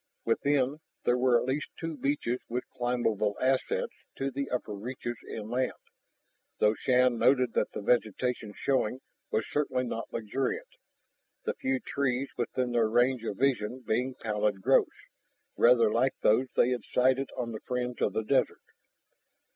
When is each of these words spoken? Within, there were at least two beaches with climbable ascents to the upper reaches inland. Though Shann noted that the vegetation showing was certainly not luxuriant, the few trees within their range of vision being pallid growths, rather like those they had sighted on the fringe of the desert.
Within, 0.25 0.79
there 1.03 1.15
were 1.15 1.37
at 1.39 1.45
least 1.45 1.67
two 1.79 1.95
beaches 1.95 2.39
with 2.49 2.67
climbable 2.75 3.37
ascents 3.39 3.93
to 4.15 4.31
the 4.31 4.49
upper 4.49 4.73
reaches 4.73 5.17
inland. 5.29 5.73
Though 6.57 6.73
Shann 6.73 7.19
noted 7.19 7.53
that 7.53 7.69
the 7.73 7.83
vegetation 7.83 8.55
showing 8.57 9.01
was 9.29 9.45
certainly 9.51 9.83
not 9.83 10.11
luxuriant, 10.11 10.69
the 11.43 11.53
few 11.53 11.79
trees 11.81 12.29
within 12.35 12.71
their 12.71 12.89
range 12.89 13.23
of 13.25 13.37
vision 13.37 13.81
being 13.81 14.15
pallid 14.15 14.59
growths, 14.63 14.89
rather 15.55 15.91
like 15.93 16.15
those 16.21 16.49
they 16.55 16.71
had 16.71 16.81
sighted 16.83 17.29
on 17.37 17.51
the 17.51 17.61
fringe 17.67 18.01
of 18.01 18.13
the 18.13 18.23
desert. 18.23 18.63